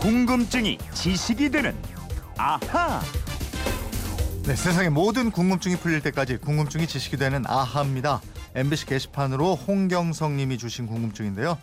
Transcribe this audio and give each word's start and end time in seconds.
궁금증이 0.00 0.78
지식이 0.94 1.50
되는 1.50 1.76
아하. 2.38 3.02
네, 4.44 4.56
세상의 4.56 4.88
모든 4.88 5.30
궁금증이 5.30 5.76
풀릴 5.76 6.00
때까지 6.00 6.38
궁금증이 6.38 6.86
지식이 6.86 7.18
되는 7.18 7.44
아하입니다. 7.46 8.22
MBC 8.54 8.86
게시판으로 8.86 9.56
홍경성 9.56 10.38
님이 10.38 10.56
주신 10.56 10.86
궁금증인데요. 10.86 11.58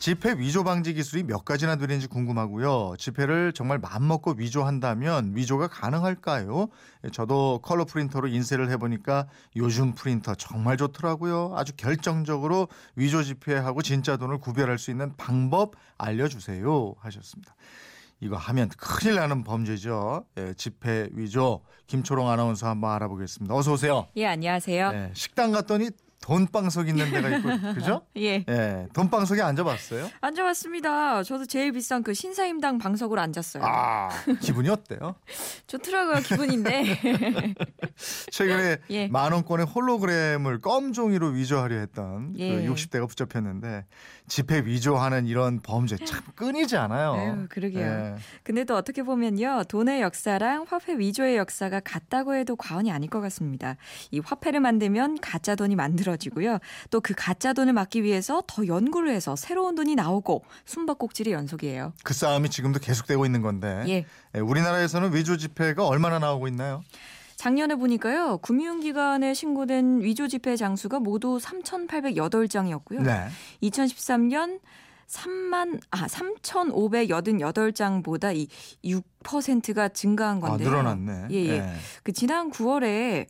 지폐 0.00 0.38
위조 0.38 0.64
방지 0.64 0.94
기술이 0.94 1.24
몇 1.24 1.44
가지나 1.44 1.76
되는지 1.76 2.06
궁금하고요. 2.06 2.94
지폐를 2.96 3.52
정말 3.52 3.78
맘먹고 3.78 4.36
위조한다면 4.38 5.36
위조가 5.36 5.68
가능할까요? 5.68 6.68
예, 7.04 7.10
저도 7.10 7.60
컬러 7.62 7.84
프린터로 7.84 8.28
인쇄를 8.28 8.70
해보니까 8.70 9.26
요즘 9.56 9.94
프린터 9.94 10.34
정말 10.34 10.78
좋더라고요. 10.78 11.52
아주 11.54 11.74
결정적으로 11.76 12.68
위조 12.96 13.22
지폐하고 13.22 13.82
진짜 13.82 14.16
돈을 14.16 14.38
구별할 14.38 14.78
수 14.78 14.90
있는 14.90 15.14
방법 15.18 15.74
알려주세요 15.98 16.94
하셨습니다. 16.98 17.54
이거 18.20 18.36
하면 18.36 18.70
큰일 18.78 19.16
나는 19.16 19.44
범죄죠. 19.44 20.24
예, 20.38 20.54
지폐 20.54 21.10
위조 21.12 21.60
김초롱 21.88 22.26
아나운서 22.30 22.68
한번 22.68 22.92
알아보겠습니다. 22.92 23.54
어서 23.54 23.74
오세요. 23.74 24.06
예, 24.16 24.28
안녕하세요. 24.28 24.92
예, 24.94 25.10
식당 25.12 25.52
갔더니 25.52 25.90
돈방석 26.20 26.88
있는 26.88 27.10
데가 27.10 27.36
있고 27.36 27.74
그죠? 27.74 28.02
예. 28.16 28.44
예, 28.46 28.86
돈방석에 28.92 29.40
앉아봤어요? 29.40 30.10
앉아봤습니다. 30.20 31.22
저도 31.22 31.46
제일 31.46 31.72
비싼 31.72 32.02
그 32.02 32.12
신사임당 32.12 32.78
방석으로 32.78 33.20
앉았어요. 33.20 33.62
아 33.64 34.10
기분이 34.40 34.68
어때요? 34.68 35.14
좋더라고요, 35.66 36.16
기분인데. 36.20 37.54
최근에 38.30 38.76
예. 38.90 39.08
만 39.08 39.32
원권의 39.32 39.66
홀로그램을 39.66 40.60
껌 40.60 40.92
종이로 40.92 41.28
위조하려 41.28 41.76
했던 41.76 42.34
예. 42.36 42.54
그 42.54 42.72
60대가 42.72 43.08
붙잡혔는데 43.08 43.86
지폐 44.28 44.60
위조하는 44.66 45.26
이런 45.26 45.60
범죄 45.60 45.96
참 45.96 46.20
끊이지 46.36 46.76
않아요. 46.76 47.14
아유, 47.14 47.46
그러게요. 47.48 47.80
예. 47.80 48.14
근데 48.42 48.64
또 48.64 48.76
어떻게 48.76 49.02
보면요. 49.02 49.64
돈의 49.68 50.02
역사랑 50.02 50.66
화폐 50.68 50.98
위조의 50.98 51.36
역사가 51.38 51.80
같다고 51.80 52.34
해도 52.34 52.56
과언이 52.56 52.92
아닐 52.92 53.08
것 53.08 53.20
같습니다. 53.20 53.76
이 54.10 54.20
화폐를 54.20 54.60
만들면 54.60 55.18
가짜 55.20 55.54
돈이 55.54 55.74
만들어 55.76 56.09
지고요. 56.16 56.58
또 56.90 57.00
그 57.00 57.14
가짜 57.16 57.52
돈을 57.52 57.72
막기 57.72 58.02
위해서 58.02 58.42
더 58.46 58.66
연구를 58.66 59.10
해서 59.10 59.34
새로운 59.36 59.74
돈이 59.74 59.94
나오고 59.96 60.44
숨바꼭질의 60.66 61.32
연속이에요. 61.32 61.92
그 62.04 62.14
싸움이 62.14 62.50
지금도 62.50 62.78
계속되고 62.80 63.24
있는 63.26 63.42
건데 63.42 63.84
예. 63.88 64.04
예, 64.34 64.38
우리나라에서는 64.40 65.14
위조 65.14 65.36
지폐가 65.36 65.86
얼마나 65.86 66.18
나오고 66.18 66.48
있나요? 66.48 66.82
작년에 67.36 67.74
보니까요. 67.76 68.38
금융기관에 68.38 69.32
신고된 69.34 70.02
위조 70.02 70.28
지폐 70.28 70.56
장수가 70.56 71.00
모두 71.00 71.38
3,808장이었고요. 71.42 73.02
네. 73.02 73.28
2013년 73.62 74.60
3만 75.08 75.80
아 75.90 76.06
3,588장보다 76.06 78.36
이 78.36 78.48
6%가 78.84 79.88
증가한 79.88 80.36
아, 80.38 80.40
건데요. 80.40 80.68
늘어났네. 80.68 81.26
예, 81.30 81.36
예. 81.48 81.72
그 82.02 82.12
지난 82.12 82.50
9월에 82.50 83.26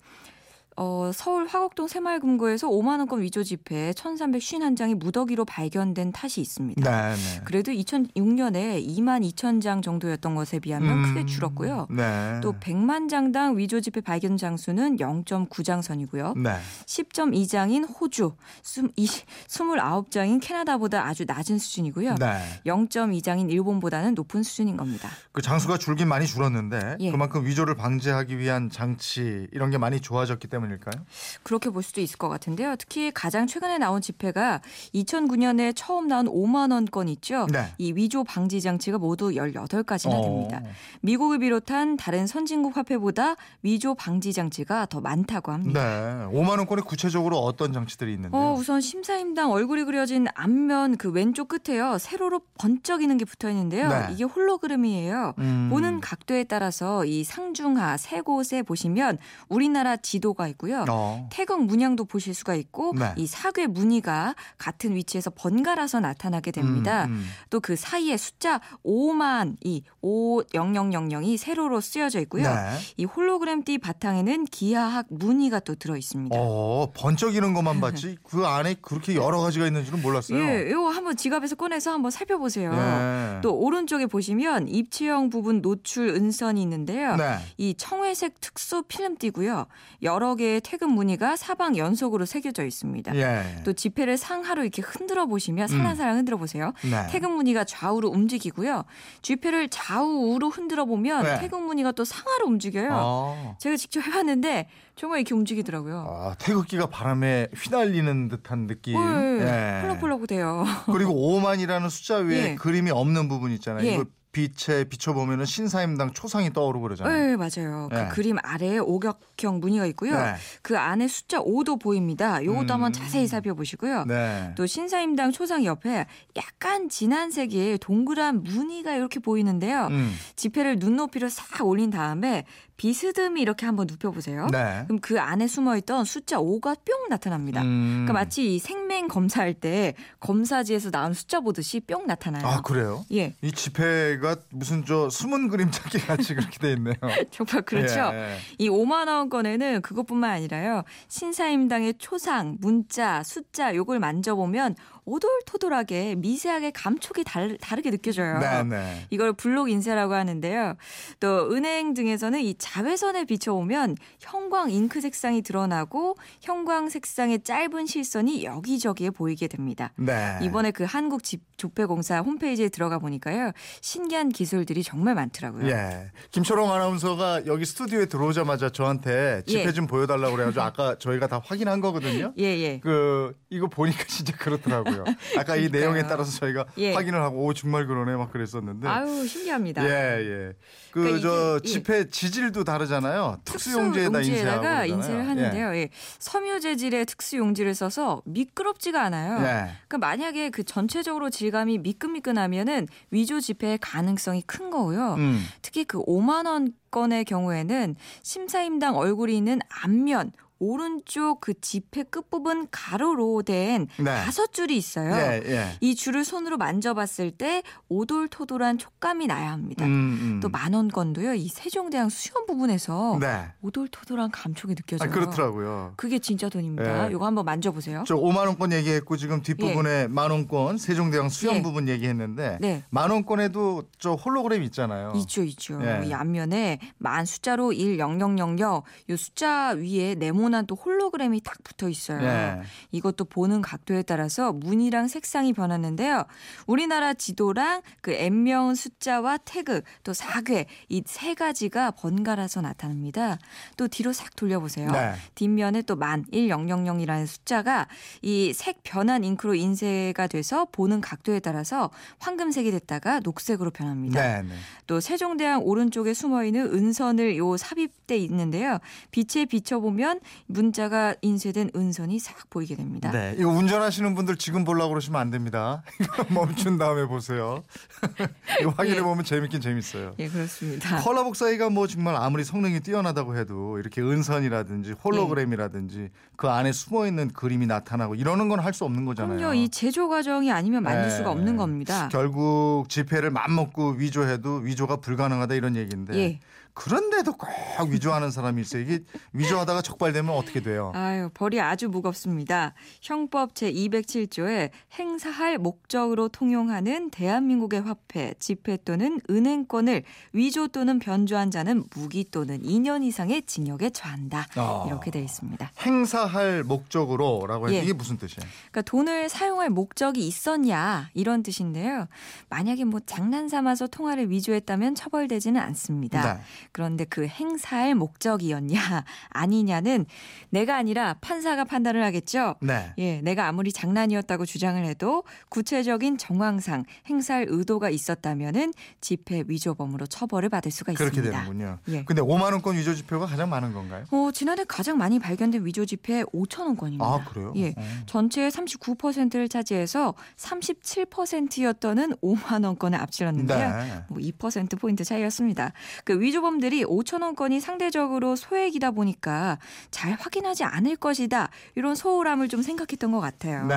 어, 0.76 1.10
서울 1.12 1.46
화곡동 1.46 1.88
새마을금고에서 1.88 2.68
5만 2.68 2.98
원권 3.00 3.20
위조 3.22 3.42
지폐 3.42 3.92
1,351장이 3.92 4.94
무더기로 4.94 5.44
발견된 5.44 6.12
탓이 6.12 6.40
있습니다. 6.40 6.90
네, 6.90 7.14
네. 7.14 7.40
그래도 7.44 7.72
2006년에 7.72 8.86
2만 8.86 9.28
2천 9.30 9.60
장 9.60 9.82
정도였던 9.82 10.34
것에 10.34 10.58
비하면 10.58 10.91
음, 10.91 11.02
크게 11.02 11.26
줄었고요. 11.26 11.86
네. 11.91 12.41
또 12.42 12.54
100만 12.54 13.10
장당 13.10 13.58
위조 13.58 13.80
지폐 13.80 14.00
발견 14.00 14.36
장수는 14.36 14.96
0.9장 14.96 15.82
선이고요. 15.82 16.34
네. 16.36 16.56
10.2장인 16.86 17.86
호주, 18.00 18.32
29장인 18.62 20.41
캐나다보다 20.41 21.04
아주 21.04 21.24
낮은 21.26 21.58
수준이고요. 21.58 22.14
네. 22.14 22.41
0.2장인 22.64 23.50
일본보다는 23.50 24.14
높은 24.14 24.42
수준인 24.42 24.76
겁니다. 24.76 25.10
그 25.32 25.42
장수가 25.42 25.78
줄긴 25.78 26.08
많이 26.08 26.26
줄었는데 26.26 26.96
예. 27.00 27.10
그만큼 27.10 27.44
위조를 27.44 27.74
방지하기 27.74 28.38
위한 28.38 28.70
장치 28.70 29.47
이런 29.53 29.70
게 29.70 29.78
많이 29.78 30.00
좋아졌기 30.00 30.48
때문 30.48 30.59
일까요? 30.69 31.04
그렇게 31.43 31.71
볼 31.71 31.82
수도 31.82 32.00
있을 32.00 32.19
것 32.19 32.28
같은데요. 32.28 32.76
특히 32.76 33.10
가장 33.12 33.47
최근에 33.47 33.78
나온 33.78 34.00
지폐가 34.00 34.60
2009년에 34.94 35.72
처음 35.75 36.09
나온 36.09 36.26
5만 36.26 36.72
원권 36.72 37.09
있죠. 37.09 37.47
네. 37.53 37.66
이 37.78 37.93
위조 37.93 38.25
방지 38.25 38.60
장치가 38.60 38.98
모두 38.98 39.31
18가지나 39.31 40.22
됩니다. 40.22 40.62
어. 40.65 40.69
미국을 41.00 41.38
비롯한 41.38 41.97
다른 41.97 42.26
선진국 42.26 42.76
화폐보다 42.76 43.37
위조 43.62 43.94
방지 43.94 44.32
장치가 44.32 44.87
더 44.87 45.00
많다고 45.00 45.53
합니다. 45.53 45.81
네. 46.28 46.38
5만 46.38 46.59
원권에 46.59 46.82
구체적으로 46.82 47.38
어떤 47.38 47.72
장치들이 47.72 48.15
있는데요? 48.15 48.41
어, 48.41 48.54
우선 48.54 48.81
심사임당 48.81 49.50
얼굴이 49.50 49.84
그려진 49.84 50.27
앞면 50.34 50.97
그 50.97 51.10
왼쪽 51.10 51.48
끝에요. 51.48 51.98
세로로 51.98 52.41
번쩍이는 52.59 53.16
게 53.16 53.25
붙어 53.25 53.48
있는데요. 53.50 53.88
네. 53.88 54.09
이게 54.12 54.25
홀로그램이에요. 54.25 55.34
음. 55.38 55.69
보는 55.71 56.00
각도에 56.00 56.44
따라서 56.44 57.04
이 57.04 57.25
상중하 57.25 57.97
세 57.97 58.21
곳에 58.21 58.62
보시면 58.62 59.19
우리나라 59.48 59.97
지도가 59.97 60.48
있고요. 60.50 60.84
어. 60.88 61.28
태극 61.33 61.65
문양도 61.65 62.05
보실 62.05 62.34
수가 62.34 62.55
있고 62.55 62.93
네. 62.97 63.12
이 63.16 63.27
사괴 63.27 63.66
무늬가 63.66 64.34
같은 64.59 64.94
위치에서 64.94 65.31
번갈아서 65.31 66.00
나타나게 66.00 66.50
됩니다. 66.50 67.06
음, 67.06 67.12
음. 67.12 67.27
또그 67.50 67.77
사이에 67.77 68.16
숫자 68.16 68.60
5만 68.84 69.56
이 69.62 69.83
50000이 70.03 71.37
세로로 71.37 71.81
쓰여져 71.81 72.21
있고요. 72.21 72.43
네. 72.43 72.78
이 72.97 73.05
홀로그램 73.05 73.62
띠 73.65 73.78
바탕에는 73.78 74.44
기하학 74.47 75.06
무늬가 75.09 75.60
또 75.60 75.75
들어 75.75 75.97
있습니다. 75.97 76.37
어, 76.39 76.91
번쩍이는 76.94 77.55
것만 77.55 77.81
봤지 77.81 78.16
그 78.22 78.47
안에 78.47 78.77
그렇게 78.83 79.15
여러 79.15 79.41
가지가 79.41 79.66
있는 79.66 79.84
줄은 79.84 80.03
몰랐어요. 80.03 80.39
예, 80.39 80.69
이거 80.69 80.89
한번 80.91 81.16
지갑에서 81.16 81.56
꺼내서 81.56 81.93
한번 81.93 82.10
살펴보세요. 82.10 82.72
예. 82.72 83.41
또 83.43 83.56
오른쪽에 83.56 84.06
보시면 84.06 84.69
입체형 84.69 85.31
부분 85.31 85.62
노출 85.62 86.09
은선이 86.09 86.60
있는데요. 86.62 87.16
네. 87.16 87.39
이 87.56 87.75
청회색 87.75 88.41
특수 88.41 88.83
필름 88.83 89.16
띠고요. 89.16 89.66
여러 90.03 90.34
개의 90.41 90.62
태극 90.62 90.91
무늬가 90.91 91.37
사방 91.37 91.77
연속으로 91.77 92.25
새겨져 92.25 92.65
있습니다. 92.65 93.15
예. 93.15 93.62
또 93.62 93.75
지폐를 93.75 94.17
상하로 94.17 94.62
이렇게 94.62 94.81
흔들어 94.81 95.27
보시면 95.27 95.69
살랑살랑 95.69 96.17
흔들어 96.17 96.39
보세요. 96.39 96.73
네. 96.83 97.06
태극 97.11 97.33
무늬가 97.33 97.65
좌우로 97.65 98.09
움직이고요. 98.09 98.84
지폐를 99.21 99.69
좌우로 99.69 100.49
흔들어 100.49 100.87
보면 100.87 101.25
네. 101.25 101.41
태극 101.41 101.62
무늬가 101.62 101.93
또 101.93 102.05
상하로 102.05 102.47
움직여요. 102.47 102.89
아. 102.91 103.55
제가 103.59 103.77
직접 103.77 104.01
해봤는데 104.01 104.69
정말 104.97 105.21
이렇게 105.21 105.34
움직이더라고요. 105.34 106.06
아, 106.09 106.34
태극기가 106.39 106.87
바람에 106.87 107.49
휘날리는 107.55 108.28
듯한 108.28 108.67
느낌. 108.67 108.95
네, 108.95 109.41
예. 109.43 109.83
펄럭펄럭 109.83 110.27
돼요. 110.27 110.65
그리고 110.91 111.12
5만이라는 111.15 111.91
숫자 111.91 112.17
위에 112.17 112.51
예. 112.51 112.55
그림이 112.55 112.91
없는 112.91 113.28
부분 113.28 113.53
있잖아요. 113.53 113.87
예. 113.87 113.95
이거 113.95 114.05
빛에 114.32 114.84
비춰보면 114.84 115.44
신사임당 115.44 116.12
초상이 116.12 116.52
떠오르고 116.52 116.82
그러잖아요. 116.82 117.26
네, 117.26 117.36
맞아요. 117.36 117.88
네. 117.91 118.08
그 118.08 118.14
그림 118.14 118.36
아래에 118.42 118.78
오격형 118.78 119.60
무늬가 119.60 119.86
있고요. 119.86 120.16
네. 120.16 120.34
그 120.62 120.78
안에 120.78 121.08
숫자 121.08 121.41
5도 121.41 121.80
보입니다. 121.80 122.44
요것도 122.44 122.66
음. 122.66 122.70
한번 122.70 122.92
자세히 122.92 123.26
살펴보시고요. 123.26 124.04
네. 124.04 124.52
또 124.56 124.66
신사임당 124.66 125.32
초상 125.32 125.64
옆에 125.64 126.06
약간 126.36 126.88
진한 126.88 127.30
색의 127.30 127.78
동그란 127.78 128.44
무늬가 128.44 128.94
이렇게 128.94 129.18
보이는데요. 129.18 129.88
음. 129.91 130.14
지폐를 130.36 130.76
눈높이로 130.78 131.28
싹 131.28 131.66
올린 131.66 131.91
다음에 131.91 132.44
비스듬히 132.80 133.42
이렇게 133.42 133.66
한번 133.66 133.86
눕혀보세요. 133.91 134.47
네. 134.50 134.84
그럼 134.86 135.00
그 135.00 135.20
안에 135.20 135.47
숨어있던 135.48 136.06
숫자 136.06 136.38
5가 136.38 136.78
뿅 136.82 137.08
나타납니다. 137.10 137.60
음. 137.60 138.06
그러니까 138.06 138.14
마치 138.14 138.54
이 138.54 138.58
생맹 138.58 139.06
검사할 139.06 139.52
때 139.52 139.92
검사지에서 140.20 140.91
나온 140.91 141.12
숫자 141.12 141.41
보듯이 141.41 141.80
뿅 141.80 142.06
나타나요. 142.06 142.47
아, 142.47 142.62
그래요? 142.62 143.04
예, 143.12 143.34
이 143.42 143.52
지폐 143.52 144.16
가 144.20 144.36
무슨 144.50 144.84
저 144.84 145.08
숨은 145.10 145.48
그림 145.48 145.70
찾기 145.70 145.98
같이 146.00 146.34
그렇게 146.34 146.58
돼 146.58 146.72
있네요. 146.75 146.94
정말 147.31 147.62
그렇죠. 147.62 148.10
예. 148.12 148.36
이 148.58 148.69
5만 148.69 149.08
원권에는 149.08 149.82
그것뿐만 149.82 150.31
아니라요. 150.31 150.84
신사임당의 151.08 151.94
초상, 151.98 152.56
문자, 152.60 153.22
숫자 153.22 153.75
요걸 153.75 153.98
만져보면 153.98 154.76
오돌토돌하게 155.04 156.15
미세하게 156.16 156.71
감촉이 156.71 157.24
다르, 157.24 157.56
다르 157.59 157.83
게 157.83 157.91
느껴져요. 157.91 158.39
네, 158.39 158.62
네. 158.62 159.06
이걸 159.10 159.33
블록 159.33 159.71
인쇄라고 159.71 160.15
하는데요. 160.15 160.74
또 161.18 161.50
은행 161.53 161.95
등에서는 161.95 162.41
이 162.41 162.54
자외선에 162.59 163.24
비춰오면 163.24 163.97
형광 164.21 164.71
잉크 164.71 165.00
색상이 165.00 165.42
드러나고 165.42 166.16
형광 166.42 166.91
색상의 166.91 167.42
짧은 167.42 167.86
실선이 167.86 168.45
여기저기에 168.45 169.10
보이게 169.10 169.48
됩니다. 169.48 169.92
네. 169.97 170.39
이번에 170.42 170.71
그 170.71 170.84
한국 170.84 171.24
집 171.24 171.42
조폐공사 171.56 172.21
홈페이지에 172.21 172.68
들어가 172.68 172.98
보니까요. 172.98 173.53
신 173.80 174.09
기한 174.10 174.28
기술들이 174.28 174.83
정말 174.83 175.15
많더라고요. 175.15 175.66
예. 175.68 176.10
김초롱 176.33 176.71
아나운서가 176.72 177.47
여기 177.47 177.65
스튜디오에 177.65 178.07
들어오자마자 178.07 178.68
저한테 178.68 179.42
지폐 179.47 179.66
예. 179.68 179.72
좀 179.72 179.86
보여달라고 179.86 180.34
그래가지고 180.36 180.62
아까 180.62 180.98
저희가 180.98 181.27
다 181.28 181.41
확인한 181.42 181.80
거거든요. 181.80 182.34
예, 182.39 182.45
예. 182.45 182.80
그 182.80 183.33
이거 183.48 183.68
보니까 183.68 184.04
진짜 184.09 184.36
그렇더라고요. 184.36 185.04
아까 185.39 185.57
이 185.57 185.68
그러니까요. 185.68 185.80
내용에 185.80 186.03
따라서 186.09 186.39
저희가 186.41 186.66
예. 186.78 186.92
확인을 186.92 187.22
하고 187.22 187.47
오 187.47 187.54
정말 187.54 187.86
그러네 187.86 188.16
막 188.16 188.33
그랬었는데. 188.33 188.86
아유, 188.89 189.27
신기합니다. 189.27 189.84
예, 189.84 190.18
예. 190.21 190.53
그 190.91 191.01
그러니까 191.03 191.21
저 191.21 191.57
이게- 191.59 191.68
예. 191.68 191.72
지폐 191.72 192.10
지질도 192.10 192.65
다르잖아요. 192.65 193.39
특수 193.45 193.72
용지에다 193.72 194.21
인쇄하고. 194.21 194.92
인쇄를 194.92 195.28
하는데요. 195.28 195.74
예. 195.77 195.89
섬유 196.18 196.60
재질의 196.60 197.07
특수 197.07 197.36
용지를 197.36 197.74
써서 197.74 198.22
미끄럽지가 198.27 199.01
않아요. 199.04 199.39
예. 199.41 199.71
그러니까 199.86 199.98
만약에 199.98 200.51
그 200.51 200.65
전체적으로 200.65 201.30
질감이 201.30 201.78
미끈미끈하면은 201.78 202.89
위조 203.12 203.41
지폐의 203.41 203.78
가능성이 204.00 204.42
큰 204.47 204.70
거고요. 204.70 205.14
음. 205.14 205.44
특히 205.62 205.84
그 205.84 206.02
5만 206.04 206.47
원 206.47 206.72
건의 206.91 207.24
경우에는 207.24 207.97
심사임당 208.22 208.97
얼굴이 208.97 209.36
있는 209.36 209.60
앞면 209.84 210.32
오른쪽 210.60 211.41
그 211.41 211.59
지폐 211.59 212.03
끝부분 212.04 212.68
가로로 212.71 213.42
된 213.42 213.89
네. 213.97 214.04
다섯 214.04 214.53
줄이 214.53 214.77
있어요. 214.77 215.10
예, 215.15 215.42
예. 215.47 215.66
이 215.80 215.95
줄을 215.95 216.22
손으로 216.22 216.59
만져봤을 216.59 217.30
때 217.30 217.62
오돌토돌한 217.89 218.77
촉감이 218.77 219.27
나야 219.27 219.53
합니다. 219.53 219.86
음, 219.86 219.91
음. 220.21 220.41
또 220.41 220.51
만 220.51 220.74
원건도요. 220.74 221.33
이 221.34 221.48
세종대왕 221.48 222.10
수염 222.10 222.45
부분에서 222.45 223.16
네. 223.21 223.47
오돌토돌한 223.62 224.30
감촉이 224.30 224.72
아, 224.72 224.74
느껴져요. 224.74 225.10
그렇더라고요. 225.10 225.95
그게 225.97 226.18
진짜 226.18 226.51
돈입니다. 226.51 227.07
예. 227.09 227.10
이거 227.12 227.24
한번 227.24 227.47
만져보세요. 227.47 228.04
저 228.07 228.16
5만 228.16 228.47
원권 228.48 228.72
얘기했고 228.72 229.16
지금 229.16 229.41
뒷부분에 229.42 230.09
만 230.09 230.30
원권 230.30 230.77
세종대왕 230.77 231.30
수염 231.30 231.57
예. 231.57 231.62
부분 231.62 231.89
얘기했는데 231.89 232.59
네. 232.60 232.83
만 232.91 233.10
원권에도 233.10 233.84
저 233.98 234.12
홀로그램 234.12 234.62
있잖아요. 234.65 235.12
있죠, 235.16 235.42
있죠. 235.45 235.80
예. 235.83 236.07
이 236.07 236.12
앞면에 236.12 236.80
만 236.98 237.24
숫자로 237.24 237.72
10000, 237.72 238.60
요 238.60 238.83
숫자 239.16 239.71
위에 239.71 240.16
네모 240.16 240.49
난 240.50 240.66
또 240.66 240.74
홀로그램이 240.76 241.41
딱 241.41 241.56
붙어 241.64 241.88
있어요. 241.88 242.22
예. 242.22 242.60
이것도 242.92 243.24
보는 243.24 243.62
각도에 243.62 244.02
따라서 244.02 244.52
무늬랑 244.52 245.08
색상이 245.08 245.52
변하는데요. 245.52 246.24
우리나라 246.66 247.14
지도랑 247.14 247.82
그 248.02 248.12
N명 248.12 248.74
숫자와 248.74 249.38
태그 249.38 249.82
또 250.04 250.12
사괴 250.12 250.66
이 250.88 251.02
세 251.06 251.34
가지가 251.34 251.92
번갈아서 251.92 252.60
나타납니다. 252.60 253.38
또 253.76 253.88
뒤로 253.88 254.12
싹 254.12 254.36
돌려보세요. 254.36 254.91
네. 254.91 255.14
뒷면에 255.34 255.82
또 255.82 255.97
만 255.97 256.25
1000이라는 256.32 257.26
숫자가 257.26 257.88
이 258.23 258.52
색 258.54 258.80
변한 258.82 259.25
잉크로 259.25 259.54
인쇄가 259.54 260.26
돼서 260.26 260.66
보는 260.73 261.00
각도에 261.00 261.40
따라서 261.40 261.90
황금색이 262.18 262.70
됐다가 262.70 263.20
녹색으로 263.20 263.70
변합니다. 263.70 264.20
네, 264.20 264.42
네. 264.42 264.54
또 264.87 265.00
세종대왕 265.00 265.62
오른쪽에 265.64 266.14
숨어 266.14 266.44
있는 266.44 266.66
은선을 266.73 267.37
요 267.38 267.56
삽입돼 267.56 268.16
있는데요. 268.18 268.78
빛에 269.11 269.44
비춰보면 269.47 270.20
문자가 270.47 271.14
인쇄된 271.23 271.71
은선이 271.75 272.19
싹 272.19 272.49
보이게 272.50 272.75
됩니다. 272.76 273.11
네, 273.11 273.35
이거 273.38 273.49
운전하시는 273.50 274.14
분들 274.14 274.37
지금 274.37 274.64
보려고 274.64 274.90
그러시면 274.90 275.21
안 275.21 275.31
됩니다. 275.31 275.83
멈춘 276.31 276.78
다음에 276.78 277.07
보세요. 277.07 277.62
확인해 278.76 279.02
보면 279.02 279.25
재밌긴 279.25 279.61
재밌어요. 279.61 280.14
예, 280.19 280.28
그렇습니다. 280.28 280.99
컬러 281.00 281.25
복사기가 281.25 281.71
뭐 281.71 281.87
정말 281.87 282.16
아무리 282.16 282.45
성능이 282.45 282.81
뛰어나다고 282.81 283.37
해도 283.37 283.78
이렇게 283.78 284.00
은선이라든지 284.02 284.92
홀로그램이라든지 285.04 286.11
그 286.37 286.49
안에 286.49 286.73
숨어 286.73 287.07
있는 287.07 287.28
그림이 287.28 287.66
나타나고 287.66 288.14
이러는 288.14 288.49
건 288.49 288.61
할 288.61 288.71
수 288.75 288.85
없는 288.85 289.04
거잖아요. 289.07 289.37
그럼요. 289.38 289.54
이 289.54 289.69
제조 289.71 290.09
과정이 290.09 290.52
아니면 290.52 290.83
만들 290.83 291.09
네. 291.09 291.11
수가 291.11 291.31
없는 291.31 291.57
겁니다. 291.57 292.09
결국 292.12 292.85
지폐를 292.88 293.31
맘먹고 293.31 293.93
위조해도 293.93 294.57
위조가 294.57 294.97
불가능하다 294.97 295.54
이런 295.54 295.75
얘기인데 295.76 296.14
예. 296.16 296.40
그런데도 296.75 297.33
꼭 297.37 297.88
위조하는 297.88 298.31
사람이 298.31 298.61
있어요. 298.62 298.83
이게 298.83 299.00
위조하다가 299.33 299.83
적발되면 299.83 300.35
어떻게 300.35 300.61
돼요? 300.61 300.93
아유, 300.95 301.28
벌이 301.35 301.61
아주 301.61 301.88
무겁습니다. 301.88 302.75
형법 303.00 303.55
제207조에 303.55 304.71
행사할 304.99 305.59
목적으로 305.59 306.28
통용하는 306.28 307.11
대한민국의 307.11 307.83
화폐, 307.83 308.35
지폐 308.38 308.78
또는 308.85 309.21
은행권을 309.28 310.02
위조 310.33 310.69
또는 310.69 310.99
변조한 310.99 311.50
자는 311.50 311.85
무기 311.95 312.25
또는 312.31 312.62
2년 312.62 313.05
이상의 313.05 313.43
징역에 313.43 313.90
처한다. 313.90 314.47
아. 314.57 314.85
이렇게 314.87 315.11
되어 315.11 315.23
있습니다. 315.23 315.73
행사할 315.81 316.64
목적으로라고 316.64 317.69
해서 317.69 317.76
예. 317.76 317.83
이게 317.83 317.93
무슨 317.93 318.17
뜻이에요? 318.17 318.49
그러니까 318.71 318.83
돈을 318.83 319.28
사용할 319.28 319.71
목적이 319.71 320.26
있었냐 320.26 321.11
이런 321.14 321.43
뜻인데요. 321.43 322.07
만약에 322.49 322.85
뭐 322.85 323.00
장난 323.05 323.49
삼아서 323.49 323.87
통화를 323.87 324.31
위조했다면 324.31 324.95
처벌되지는 324.95 325.61
않습니다. 325.61 326.35
네. 326.35 326.40
그런데 326.73 327.04
그 327.04 327.26
행사할 327.26 327.95
목적이었냐 327.95 328.78
아니냐는 329.30 330.07
내가 330.50 330.76
아니라 330.76 331.14
판사가 331.21 331.64
판단을 331.64 332.02
하겠죠. 332.04 332.57
네. 332.61 332.92
예, 332.99 333.21
내가 333.21 333.47
아무리 333.49 333.73
장난이었다고 333.73 334.47
주장을 334.47 334.83
해도 334.85 335.25
구체적인 335.49 336.18
정황상 336.18 336.85
행사할 337.09 337.47
의도가 337.49 337.90
있었다면은 337.90 338.73
집회 339.00 339.45
위조범으로 339.47 340.07
처벌을 340.07 340.49
받을 340.49 340.71
수가 340.71 340.92
그렇게 340.95 341.21
있습니다. 341.21 341.45
되는군요. 341.45 341.78
예. 341.88 342.04
근데 342.04 342.23
5만 342.23 342.52
원권 342.52 342.76
위조 342.76 342.95
지표가 342.95 343.26
가장 343.26 343.49
많은 343.50 343.73
건가요? 343.73 344.04
어, 344.11 344.30
지난해 344.33 344.64
가장 344.66 344.99
많이 344.99 345.18
발견된 345.18 345.64
위조 345.64 345.85
지폐 345.85 346.25
5천 346.25 346.61
원권입니다. 346.66 347.04
아 347.04 347.25
그래요? 347.25 347.52
예. 347.57 347.75
어. 347.76 347.83
전체의 348.07 348.50
39%를 348.50 349.49
차지해서 349.49 350.14
37%였던 350.37 352.16
5만 352.23 352.64
원권을 352.64 352.99
앞질렀는데요. 353.00 353.76
네. 353.76 354.04
뭐2% 354.11 354.78
포인트 354.78 355.04
차이였습니다. 355.04 355.73
그 356.04 356.21
위조범 356.21 356.50
들이 356.58 356.85
5천 356.85 357.23
원권이 357.23 357.61
상대적으로 357.61 358.35
소액이다 358.35 358.90
보니까 358.90 359.58
잘 359.90 360.12
확인하지 360.12 360.64
않을 360.64 360.97
것이다 360.97 361.50
이런 361.75 361.94
소홀함을 361.94 362.49
좀 362.49 362.62
생각했던 362.62 363.12
것 363.12 363.20
같아요. 363.20 363.66
네. 363.66 363.76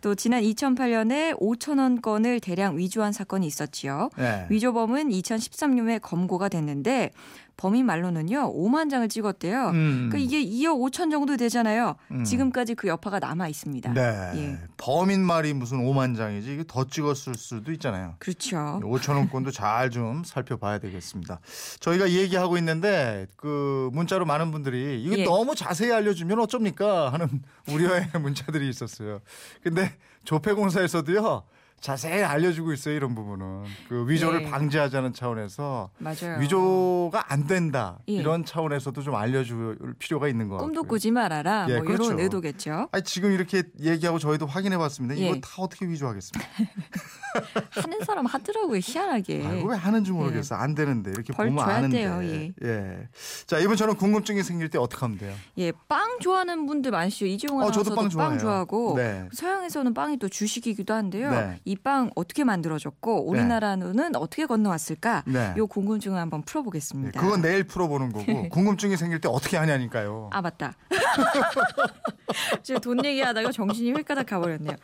또 0.00 0.14
지난 0.14 0.42
2008년에 0.42 1.38
5천 1.40 1.78
원권을 1.78 2.40
대량 2.40 2.78
위조한 2.78 3.12
사건이 3.12 3.46
있었지요. 3.46 4.10
네. 4.16 4.46
위조범은 4.50 5.08
2013년에 5.08 6.00
검거가 6.00 6.48
됐는데 6.48 7.10
범인 7.56 7.86
말로는요 7.86 8.52
5만 8.54 8.90
장을 8.90 9.08
찍었대요. 9.08 9.68
음. 9.70 10.08
그러니까 10.10 10.18
이게 10.18 10.44
2억 10.44 10.78
5천 10.78 11.10
정도 11.10 11.36
되잖아요. 11.38 11.96
음. 12.10 12.22
지금까지 12.24 12.74
그 12.74 12.86
여파가 12.88 13.18
남아 13.18 13.48
있습니다. 13.48 13.94
네. 13.94 14.00
예. 14.34 14.58
범인 14.76 15.22
말이 15.24 15.54
무슨 15.54 15.78
5만 15.78 16.16
장이지 16.16 16.52
이게 16.52 16.64
더 16.66 16.84
찍었을 16.86 17.34
수도 17.34 17.72
있잖아요. 17.72 18.14
그렇죠. 18.18 18.56
5천 18.82 19.14
원권도 19.16 19.50
잘 19.52 19.86
좀 19.90 20.24
살펴봐야 20.24 20.78
되겠습니다. 20.78 21.40
저희가 21.80 22.10
얘기하고 22.10 22.58
있는데 22.58 23.26
그 23.36 23.88
문자로 23.92 24.24
많은 24.26 24.50
분들이 24.50 25.02
이거 25.02 25.16
예. 25.16 25.24
너무 25.24 25.54
자세히 25.54 25.92
알려주면 25.92 26.40
어쩝니까 26.40 27.12
하는 27.12 27.28
우려의 27.68 28.10
문자들이 28.20 28.68
있었어요. 28.68 29.20
근데 29.62 29.92
조폐공사에서도요 30.24 31.44
자세히 31.80 32.22
알려주고 32.22 32.72
있어요 32.72 32.94
이런 32.94 33.14
부분은 33.14 33.64
그 33.88 34.08
위조를 34.08 34.42
네. 34.44 34.50
방지하자는 34.50 35.12
차원에서 35.12 35.90
맞아요. 35.98 36.38
위조가 36.40 37.32
안 37.32 37.46
된다 37.46 37.98
예. 38.08 38.14
이런 38.14 38.44
차원에서도 38.44 39.02
좀 39.02 39.14
알려줄 39.14 39.94
필요가 39.98 40.26
있는 40.28 40.48
것 40.48 40.54
같고요. 40.56 40.66
꿈도 40.68 40.82
꾸지 40.84 41.10
말아라. 41.10 41.66
예, 41.68 41.76
뭐 41.76 41.84
그렇죠. 41.84 42.04
이런 42.06 42.20
의도겠죠. 42.20 42.88
아니 42.92 43.04
지금 43.04 43.32
이렇게 43.32 43.62
얘기하고 43.80 44.18
저희도 44.18 44.46
확인해봤습니다. 44.46 45.14
이거 45.14 45.36
예. 45.36 45.40
다 45.40 45.48
어떻게 45.58 45.86
위조하겠습니까? 45.86 46.48
하는 47.70 48.00
사람 48.04 48.26
하더라고요. 48.26 48.80
희한하게. 48.82 49.46
아이고 49.46 49.68
왜 49.68 49.76
하는지 49.76 50.10
모르겠어. 50.10 50.54
안 50.54 50.74
되는데 50.74 51.10
이렇게 51.10 51.32
예. 51.32 51.36
벌 51.36 51.48
보면 51.48 51.68
아는데. 51.68 51.98
돼요, 51.98 52.20
예. 52.22 52.52
예. 52.64 53.08
자 53.46 53.58
이번 53.58 53.76
저는 53.76 53.96
궁금증이 53.96 54.42
생길 54.42 54.70
때 54.70 54.78
어떻게 54.78 55.00
하면 55.00 55.18
돼요? 55.18 55.34
예, 55.58 55.72
빵 55.88 56.18
좋아하는 56.20 56.66
분들 56.66 56.90
많으시죠. 56.90 57.26
이재용 57.26 57.58
어, 57.58 57.60
아나운서도 57.60 57.90
빵 57.94 58.04
빵, 58.04 58.08
좋아해요. 58.10 58.38
좋아하고 58.38 58.94
네. 58.96 59.28
서양에서는 59.32 59.92
빵이 59.94 60.16
또 60.18 60.28
주식이기도 60.28 60.94
한데요. 60.94 61.30
네. 61.30 61.60
이 61.66 61.76
빵 61.76 62.10
어떻게 62.14 62.42
만들어졌고 62.44 63.28
우리나라는 63.28 64.16
어떻게 64.16 64.46
건너왔을까? 64.46 65.24
네. 65.26 65.52
요 65.56 65.66
궁금증을 65.66 66.18
한번 66.18 66.40
예, 66.40 66.44
풀어보겠습니다. 66.46 67.20
그건 67.20 67.42
내일 67.42 67.64
풀어보는 67.64 68.12
거고 68.12 68.24
궁금증이 68.50 68.96
생길 68.96 69.20
때 69.20 69.28
어떻게 69.28 69.56
하냐니까요. 69.56 70.30
아 70.32 70.40
맞다. 70.40 70.74
지금 72.62 72.80
돈 72.80 73.04
얘기하다가 73.04 73.52
정신이 73.52 73.92
획가닥 73.92 74.26
가버렸네요. 74.26 74.76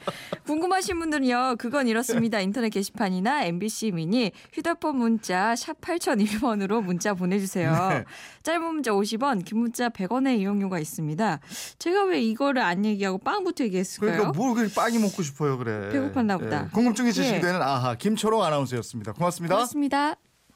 궁금하신 0.46 0.98
분들은요. 0.98 1.56
그건 1.58 1.88
이렇습니다. 1.88 2.40
인터넷 2.40 2.68
게시판이나 2.70 3.44
MBC 3.44 3.92
미니 3.92 4.32
휴대폰 4.52 4.96
문자 4.96 5.54
샵 5.56 5.80
8001번으로 5.80 6.82
문자 6.82 7.14
보내주세요. 7.14 7.72
네. 7.90 8.04
짧은 8.42 8.62
문자 8.62 8.92
50원 8.92 9.44
긴 9.44 9.58
문자 9.58 9.88
100원의 9.88 10.38
이용료가 10.38 10.78
있습니다. 10.78 11.40
제가 11.78 12.04
왜 12.04 12.20
이거를 12.22 12.62
안 12.62 12.84
얘기하고 12.84 13.18
빵부터 13.18 13.64
얘기했을까요? 13.64 14.12
그러니까 14.18 14.38
뭘 14.38 14.54
그렇게 14.54 14.72
빵이 14.74 14.98
먹고 14.98 15.22
싶어요 15.22 15.58
그래. 15.58 15.90
배고팠나 15.92 16.38
보다. 16.40 16.68
예, 16.72 16.74
궁금증이 16.74 17.12
지식이 17.12 17.36
예. 17.36 17.40
되는 17.40 17.60
아하 17.62 17.94
김초롱 17.94 18.42
아나운서였습니다. 18.42 19.12
고맙습니다. 19.12 19.54
고맙습니다. 19.54 20.31